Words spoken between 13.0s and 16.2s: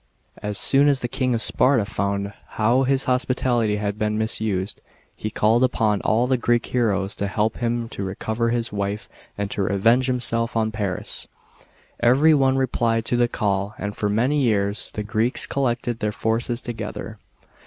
to the call, and for many years, the Greeks collected their